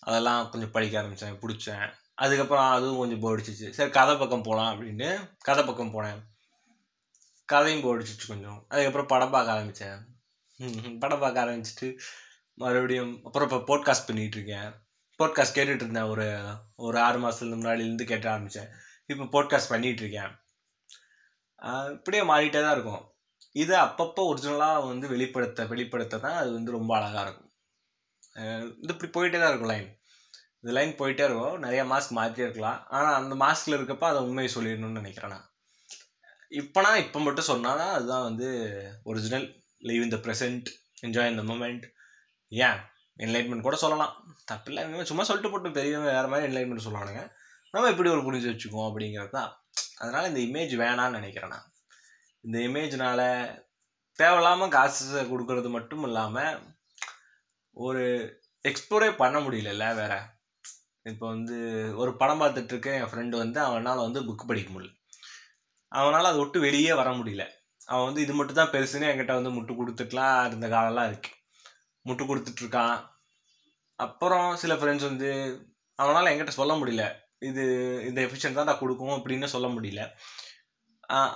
அதெல்லாம் 0.00 0.50
கொஞ்சம் 0.50 0.74
படிக்க 0.76 0.98
ஆரம்பித்தேன் 0.98 1.38
பிடிச்சேன். 1.42 1.86
அதுக்கப்புறம் 2.24 2.70
அதுவும் 2.76 3.00
கொஞ்சம் 3.02 3.24
போடிச்சிச்சு 3.24 3.66
சரி 3.78 3.90
கதை 3.90 4.14
பக்கம் 4.16 4.46
போகலாம் 4.48 4.70
அப்படின்னு 4.72 5.08
கதை 5.38 5.62
பக்கம் 5.64 5.94
போனேன். 5.96 6.20
கதையும் 7.48 7.84
போடிச்சிச்சு 7.86 8.26
கொஞ்சம். 8.26 8.58
அதுக்கப்புறம் 8.68 9.10
படம் 9.12 9.34
பார்க்க 9.34 9.56
ஆரம்பித்தேன் 9.56 10.00
படம் 10.98 11.22
பார்க்க 11.24 11.44
ஆரம்பிச்சிட்டு 11.44 11.88
மறுபடியும் 12.60 13.14
அப்புறம் 13.24 13.48
இப்போ 13.48 13.60
போட்காஸ்ட் 13.70 14.08
பண்ணிகிட்டு 14.08 14.38
இருக்கேன். 14.38 14.70
போட்காஸ்ட் 15.20 15.56
கேட்டுட்டு 15.58 15.84
இருந்தேன் 15.84 16.10
ஒரு 16.12 16.26
ஒரு 16.86 16.96
ஆறு 17.06 17.18
மாதத்துக்கு 17.22 17.58
முன்னாடிலேருந்து 17.60 18.06
கேட்ட 18.10 18.26
ஆரம்பித்தேன் 18.32 18.70
இப்போ 19.10 19.24
போட்காஸ்ட் 19.34 19.72
பண்ணிகிட்டு 19.72 20.02
இருக்கேன் 20.04 20.32
இப்படியே 21.96 22.22
மாறிட்டே 22.30 22.60
தான் 22.64 22.76
இருக்கும். 22.76 23.02
இதை 23.56 23.76
அப்பப்போ 23.84 24.22
ஒரிஜினலாக 24.30 24.86
வந்து 24.90 25.06
வெளிப்படுத்த 25.12 25.64
வெளிப்படுத்த 25.72 26.20
தான் 26.24 26.38
அது 26.40 26.50
வந்து 26.56 26.70
ரொம்ப 26.78 26.90
அழகாக 26.98 27.24
இருக்கும். 27.26 27.50
இது 28.82 28.92
இப்படி 28.94 29.10
போயிட்டே 29.16 29.38
தான் 29.42 29.50
இருக்கும் 29.52 29.72
லைன் 29.72 29.88
இந்த 30.60 30.72
லைன் 30.78 30.92
போயிட்டே 31.00 31.24
இருக்கும். 31.28 31.56
நிறைய 31.64 31.82
மாஸ்க் 31.92 32.16
மாற்றியே 32.18 32.46
இருக்கலாம். 32.46 32.78
ஆனால் 32.96 33.16
அந்த 33.20 33.34
மாஸ்கில் 33.44 33.76
இருக்கப்போ 33.78 34.06
அதை 34.10 34.20
உண்மையை 34.26 34.50
சொல்லிடணும்னு 34.56 35.00
நினைக்கிறேன் 35.02 35.34
நான். 35.34 35.46
இப்போனா 36.60 36.90
இப்போ 37.04 37.18
மட்டும் 37.26 37.50
சொன்னால் 37.50 37.80
தான் 37.82 37.94
அதுதான் 37.96 38.26
வந்து 38.28 38.48
original 39.10 39.46
live 39.88 40.04
in 40.06 40.14
the 40.16 40.18
present 40.26 40.68
enjoy 41.06 41.32
இந்த 41.32 41.44
மூமெண்ட் 41.50 41.86
ஏன் 42.52 42.80
என்லைட்மெண்ட் 43.24 43.66
கூட 43.66 43.76
சொல்லலாம். 43.76 44.14
தப்பில்லை. 44.52 45.02
சும்மா 45.10 45.24
சொல்லிட்டு 45.28 45.52
போட்டு 45.52 45.76
பெரியவங்க 45.78 46.10
வேறு 46.12 46.30
மாதிரி 46.32 46.48
என்லைட்மெண்ட் 46.48 46.86
சொல்லுவானுங்க. 46.86 47.22
நம்ம 47.74 47.90
இப்படி 47.92 48.10
ஒரு 48.14 48.22
புரிஞ்சு 48.26 48.50
வச்சுக்குவோம் 48.50 48.88
அப்படிங்கிறது 48.90 49.30
தான். 49.30 49.50
அதனால் 50.02 50.28
இந்த 50.30 50.40
இமேஜ் 50.48 50.74
வேணான்னு 50.82 51.18
நினைக்கிறேன் 51.18 51.54
நான். 51.54 51.68
இந்த 52.44 52.58
இமேஜ்னால 52.68 53.20
தேவையில்லாமல் 54.18 54.74
காசு 54.76 55.22
கொடுக்கறது 55.30 55.68
மட்டும் 55.68 56.04
இல்லாமல் 56.08 56.58
ஒரு 57.72 58.04
எக்ஸ்ப்ளோரே 58.64 59.08
பண்ண 59.16 59.38
முடியலல்ல 59.38 59.86
வேற. 59.94 60.14
இப்போ 61.02 61.24
வந்து 61.26 61.56
ஒரு 61.96 62.16
படம் 62.16 62.40
பார்த்துட்டு 62.40 62.72
இருக்கேன். 62.74 62.96
என் 63.00 63.10
ஃப்ரெண்டு 63.10 63.36
வந்து 63.42 63.58
அவனால் 63.60 64.04
வந்து 64.06 64.20
புக் 64.28 64.48
படிக்க 64.50 64.70
முடியல. 64.72 64.92
அவனால் 65.92 66.30
அதை 66.30 66.38
விட்டு 66.38 66.60
வெளியே 66.60 66.92
வர 66.92 67.10
முடியல. 67.10 67.44
அவன் 67.86 68.04
வந்து 68.04 68.22
இது 68.22 68.32
மட்டும் 68.34 68.60
தான் 68.60 68.72
பெருசுன்னு 68.72 69.10
என்கிட்ட 69.10 69.34
வந்து 69.38 69.54
முட்டு 69.56 69.72
கொடுத்துட்டுலாம் 69.80 70.46
இருந்த 70.46 70.66
காலம்லாம் 70.68 71.08
இருக்கு. 71.10 71.30
முட்டு 72.06 72.24
கொடுத்துட்ருக்கான். 72.24 72.96
அப்புறம் 73.98 74.48
சில 74.62 74.72
ஃப்ரெண்ட்ஸ் 74.80 75.08
வந்து 75.10 75.28
அவனால் 75.98 76.30
என்கிட்ட 76.32 76.54
சொல்ல 76.60 76.72
முடியல. 76.80 77.04
இது 77.48 77.62
இந்த 78.08 78.18
எஃபிஷியன்ட் 78.26 78.58
தான் 78.58 78.68
நான் 78.70 78.82
கொடுக்கும் 78.82 79.16
அப்படின்னு 79.16 79.46
சொல்ல 79.54 79.68
முடியல. 79.76 80.02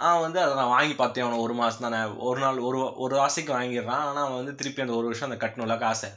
அவன் 0.06 0.24
வந்து 0.26 0.38
அதை 0.42 0.52
நான் 0.60 0.74
வாங்கி 0.76 0.94
பார்த்தேன். 0.94 1.24
அவனை 1.24 1.38
ஒரு 1.46 1.54
மாதம் 1.60 1.84
தானே. 1.86 1.98
ஒரு 2.28 2.40
நாள் 2.44 2.58
ஒரு 2.68 2.78
ஒரு 3.04 3.16
ஆசைக்கு 3.26 3.52
வாங்கிடுறான். 3.58 4.04
ஆனால் 4.08 4.24
அவன் 4.26 4.40
வந்து 4.40 4.54
திருப்பி 4.60 4.84
அந்த 4.84 4.94
ஒரு 5.00 5.06
வருஷம் 5.08 5.28
அந்த 5.28 5.38
கட்டணும்ல 5.44 5.76
காசை. 5.84 6.10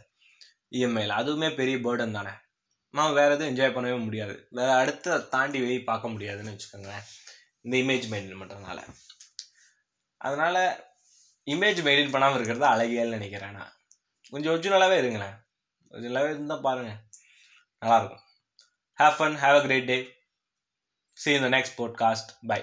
இஎம்ஐயில் 0.77 1.19
அதுவுமே 1.19 1.49
பெரிய 1.59 1.77
பேர்டன் 1.85 2.17
தானே. 2.19 2.33
நான் 2.93 3.17
வேறு 3.17 3.33
எதுவும் 3.35 3.51
என்ஜாய் 3.51 3.75
பண்ணவே 3.75 3.97
முடியாது. 4.05 4.33
வேறு 4.57 4.73
அடுத்து 4.79 5.07
அதை 5.13 5.25
தாண்டி 5.35 5.59
வெளியே 5.63 5.81
பார்க்க 5.91 6.13
முடியாதுன்னு 6.13 6.53
வச்சுக்கோங்களேன். 6.53 7.05
இந்த 7.65 7.75
இமேஜ் 7.83 8.07
மெயின்டைன் 8.13 8.41
பண்ணுறதுனால 8.41 8.79
அதனால் 10.21 10.61
இமேஜ் 11.47 11.79
மெயின்டைன் 11.85 12.13
பண்ணாமல் 12.15 12.37
இருக்கிறது 12.37 12.65
அழகியல்னு 12.73 13.17
நினைக்கிறேன் 13.17 13.55
நான். 13.59 13.71
கொஞ்சம் 14.33 14.53
ஒரிஜினலாகவே 14.53 14.97
இருங்களேன். 14.97 15.35
ஒரிஜினலாகவே 15.91 16.29
இருந்தால் 16.29 16.61
பாருங்கள் 16.61 16.99
நல்லாயிருக்கும் 17.81 18.23
have 18.99 19.17
fun 19.17 19.35
have 19.37 19.57
a 19.57 19.61
great 19.61 19.85
day 19.85 19.97
see 21.17 21.33
இந்த 21.33 21.49
நெக்ஸ்ட் 21.49 21.75
the 21.77 21.95
next 22.03 22.29
பை 22.47 22.59